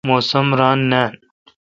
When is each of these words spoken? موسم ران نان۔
موسم 0.09 0.47
ران 0.59 0.79
نان۔ 0.91 1.11